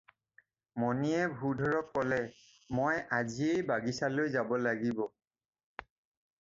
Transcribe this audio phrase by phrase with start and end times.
[0.83, 2.23] মণিয়ে ভূধৰক ক'লে-
[2.79, 5.07] "মই আজিয়েই বাগিচালৈ যাব লাগিব।